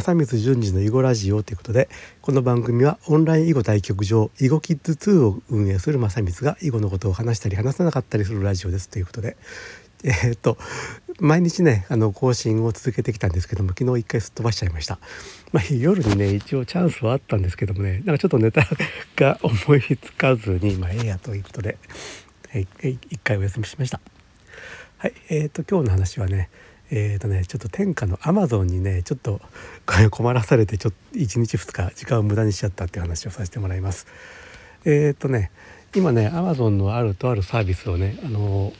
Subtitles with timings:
[0.00, 1.88] 正光淳二の囲碁ラジオということで
[2.20, 9.36] この番組はオンライン囲碁対局場囲碁キッズ2を運営する正光が囲碁のことを話したり話さなかったりするラジオですということで。
[10.04, 10.58] えー、っと
[11.18, 14.98] 毎日ねあの更新を続けてきたんですけども昨日一回すっ飛ばしちゃいました、
[15.52, 18.68] まあ、夜にね一応チャンスはあったんですけどもねなんかちょっとネタ
[19.16, 21.78] が思いつかずにまあええやということで、
[22.50, 24.00] はい、一回お休みしました。
[24.98, 26.50] はいえー、っと今日の話はね
[26.90, 29.40] えーとね、ちょっと天下のアマゾンにねちょっと
[30.10, 34.06] 困らされてちょっと1日2日時間を無駄にしちゃったっていう話をさせてもらいます。
[34.84, 35.50] えっ、ー、とね
[35.94, 38.72] 今ねアマゾンのあるとあるサービスをねあの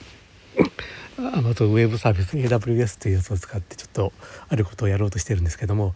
[1.17, 4.13] アマゾンウェブサービス AWS というやつを使ってちょっと
[4.47, 5.95] あることをやろうとしてるんですけども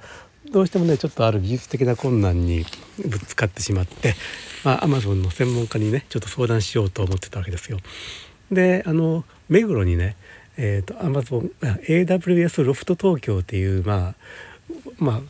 [0.51, 2.65] どうしてもねちょっとある技術的な困難に
[3.05, 4.15] ぶつかってしまって、
[4.63, 7.77] まあ、Amazon の専門家にねちょっと相談しようと思ってたわけですよ。
[8.51, 10.17] であの目黒にね
[10.63, 14.15] えーと、と Amazon AWS ロフト東京っていうまあ
[14.99, 15.21] まあ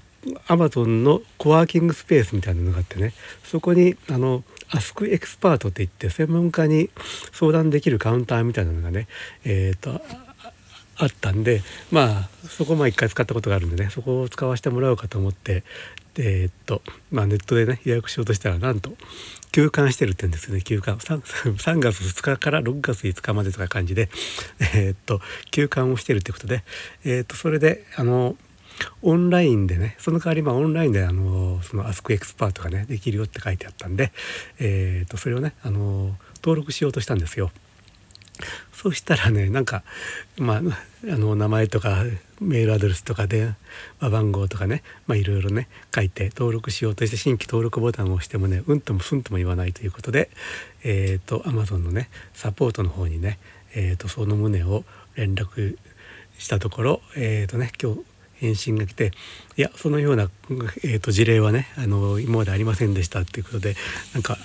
[0.48, 6.90] アマゾンのコワーキングスペースみたいなのがあってねそこにあのアスクエクスパートって言って専門家に
[7.32, 9.08] 相談できるカウンターみたいなのがね
[9.46, 10.02] えっ、ー、と
[11.06, 15.64] あったんでまあそこも一回使ったことがあるんでねそこを使わせてもらおうかと思って
[16.18, 18.92] え、っとまあネットでね予約しようとしたらなんと
[19.52, 21.22] 休館してるって言うんですよね休館 3,
[21.56, 24.10] 3月2日から6月5日までとか感じで
[24.76, 26.64] え、っと休館をしてるってことで
[27.06, 28.36] え、っとそれであの
[29.02, 34.12] オンラインでねその代わりまあオンラインであのそのアスクエクスパートがねできるよって書いてあったんで、
[34.60, 37.52] えー、とそれをねあの登録しようとしたんですよ。
[38.74, 39.84] そしたらねなんか
[40.38, 40.62] まあ
[41.04, 42.04] あの名前とか
[42.40, 43.56] メールアドレスとか電
[44.00, 50.30] 話番号とかねいろいろね書いて登録しようとして新規登録ボタンを押してもねうんともすんとも言わないということで
[50.84, 53.40] えっ、ー、と Amazon のねサポートの方にね
[53.74, 54.84] えっ、ー、とその旨を
[55.16, 55.78] 連絡
[56.38, 58.11] したところえっ、ー、とね今日
[58.42, 59.12] 返信が来て
[59.56, 60.30] 「いやそのような、
[60.84, 63.76] えーと、事例はねあの今までありませんでした」っていうことで
[64.14, 64.38] なんか、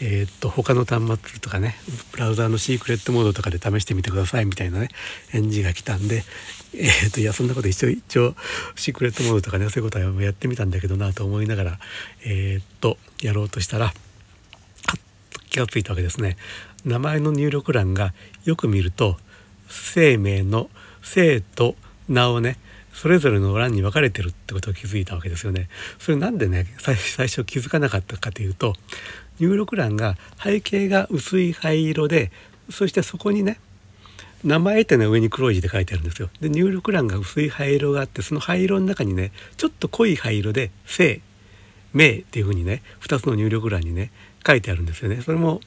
[0.00, 1.76] えーと、他の端末とかね
[2.12, 4.88] ブラウザーのシークレットモードとかで試してみてくださいみたいなね
[5.28, 6.24] 返事が来たんで、
[6.74, 8.36] えーと、いやそんなこと一応一応
[8.76, 11.78] シークレットモードとかねそういうことはやってみたんだけどなと思いながら、
[12.24, 13.92] えー、とやろうとしたら
[15.50, 16.36] 気が付いたわけですね。
[16.84, 19.16] 名前の入力欄がよく見ると
[19.68, 20.70] 生命の
[21.02, 21.74] 生と
[22.08, 22.56] 名をね
[22.92, 25.68] それぞれの欄に分かれてるってことを気づいたわけですよね。
[25.98, 26.94] それなんでね最
[27.28, 28.74] 初気づかなかったかというと
[29.38, 32.30] 入力欄が背景が薄い灰色で
[32.70, 33.58] そしてそこにね
[34.44, 36.30] 名前っていうのは上に黒い字で書いてあるんですよ。
[36.40, 41.20] で入力欄が薄い灰色があってその灰色の中にねちょっと濃い灰色で「生」
[41.92, 44.10] 「名」っていうふうにね2つの入力欄にね
[44.46, 45.20] 書いてあるんですよね。
[45.22, 45.60] それも、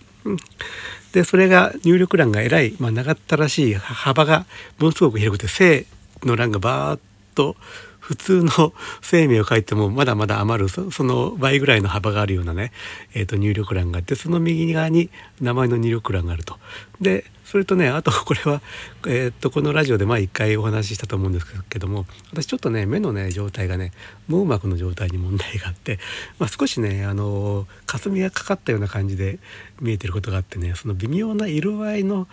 [1.11, 4.45] でそれが入力欄がえらい、まあ、長ったらしい幅が
[4.79, 5.85] ものすごく広くて「生」
[6.25, 6.99] の欄がバーッ
[7.33, 7.55] と
[7.99, 12.73] 普通の生命を書いてもまだまだ余るその倍ぐらいの幅があるようなね、
[13.13, 16.57] えー、と入力欄があってその右側に名前の入力欄があると。
[16.99, 18.61] でそれとねあとこれは、
[19.07, 23.91] えー、とこのラジオで前一回お話ししたと思うんですけども私ちょっとね目のね状態がね
[24.27, 25.99] 網膜の状態に問題があって、
[26.39, 29.39] まあ、少しねあの霞がかかったような感じで
[29.79, 32.27] 見えてることがあってねその微妙な色合いの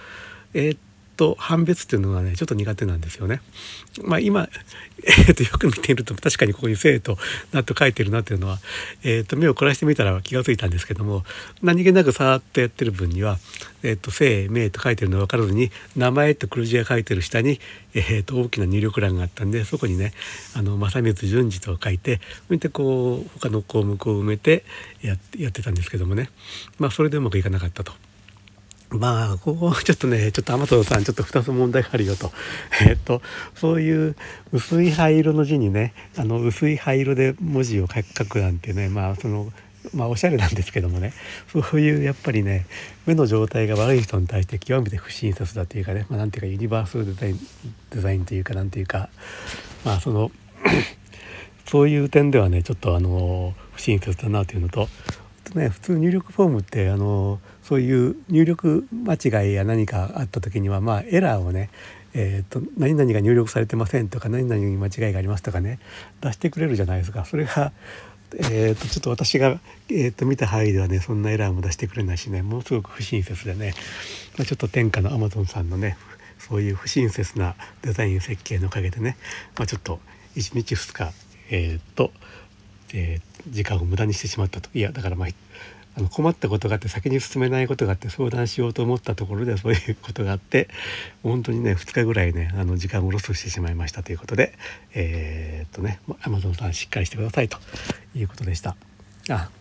[0.52, 0.78] えー、
[1.20, 3.42] と判別っていうのがねちょっと苦手なんですよね。
[4.02, 4.48] まあ、今、
[5.04, 7.18] えー、とよく見ていると確かにここに「生」と
[7.52, 8.58] 「な」と書いてるなっていうのは、
[9.02, 11.22] えー、と目を凝らしてみたら気が付いたんですけども
[11.62, 13.38] 何気なくさーっとやってる分には
[13.84, 17.60] 「えー、と生」「名」と書いてるの分からずに「名前」と黒字が書いてる下に、
[17.92, 20.14] えー、と大きな入力欄があったんでそこにね
[20.56, 24.64] 「あの正光順次」と書いてそれでこう他の項目を埋めて
[25.02, 26.30] ややってたんですけどもね
[26.78, 27.92] まあそれでうまくいかなかったと。
[28.90, 32.32] まあここちょっとねちょっと天野さんちょっと2つ問題があるよと。
[32.86, 33.22] えっと
[33.54, 34.16] そういう
[34.52, 39.52] 薄い灰色の字にねあの薄い灰色で文字を書くなんてねまあその
[39.94, 41.12] まあおしゃれなんですけどもね。
[41.52, 42.66] そういうやっぱりね
[43.06, 47.40] 目の状態が悪い人に対して極めて不親切だというかね、まあ、なんていうかユニバーサルデザイン
[47.90, 49.08] デザインというかなんていうか
[49.84, 50.32] まあその
[51.66, 54.88] そういう点ではねちょっとあの不親切だなというのと
[55.54, 57.38] ね普通入力フォームってあの
[57.70, 61.70] そういう入力間違いや何かあった時にはまあエラーをね
[62.12, 65.78] えーと、何々が入力されてませんとか何々に間違いがありますとかね
[66.20, 67.24] 出してくれるじゃないですか。
[67.24, 67.70] それが、
[68.36, 73.74] えーと、ちょっと私が、えーと、見た範囲ではねそんなエラーも出してくれないしねものすごく不親切でね、
[74.36, 75.96] まあ、ちょっと天下のアマゾンさんのね
[76.40, 79.16] そういう不親切なデザイン設計のおかげでね、
[79.56, 80.00] まあ、ちょっと
[80.34, 81.12] 1日2日
[81.50, 82.10] えっ、ー、と、
[82.92, 84.68] えー、時間を無駄にしてしまったと。
[84.74, 85.28] いやだからまあ
[86.00, 90.68] あの困ったことがあって先に進めないことがあって相談しようと思ったところでそういうことがあって
[91.22, 94.54] 本当にね2日ぐらいねあの時間をロスしてしまいましたということで
[94.94, 97.58] えー、っとね Amazon さんしっかりしてくださいと
[98.14, 98.76] いうことでした。
[99.28, 99.50] あ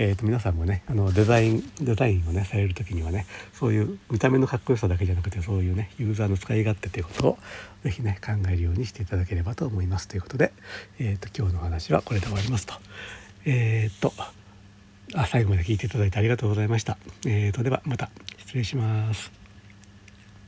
[0.00, 7.38] えー、と皆さんもねあのデザインデザインをねされる時にはねそういう見た目のかっこよさだけじゃなくてそういうねユーザーの使い勝手ということを
[7.82, 10.52] 是非ね考えるようにしていただければと思いますということで、
[11.00, 12.74] えー、と今日の話はこれで終わりますと。
[13.44, 14.12] えっ、と
[15.14, 16.98] あ最後まで聞いていただいてありがとうございました。
[17.26, 19.37] えー、とではまた失礼します。